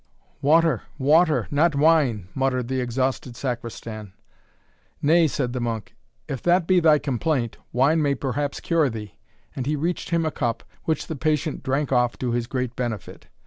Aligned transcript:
"Water! 0.41 0.81
water! 0.97 1.47
not 1.51 1.75
wine," 1.75 2.27
muttered 2.33 2.69
the 2.69 2.81
exhausted 2.81 3.35
Sacristan. 3.35 4.13
"Nay," 4.99 5.27
said 5.27 5.53
the 5.53 5.59
monk, 5.59 5.95
"if 6.27 6.41
that 6.41 6.65
be 6.65 6.79
thy 6.79 6.97
complaint, 6.97 7.57
wine 7.71 8.01
may 8.01 8.15
perhaps 8.15 8.59
cure 8.59 8.89
thee;" 8.89 9.13
and 9.55 9.67
he 9.67 9.75
reached 9.75 10.09
him 10.09 10.25
a 10.25 10.31
cup, 10.31 10.63
which 10.85 11.05
the 11.05 11.15
patient 11.15 11.61
drank 11.61 11.91
off 11.91 12.17
to 12.17 12.31
his 12.31 12.47
great 12.47 12.75
benefit. 12.75 13.27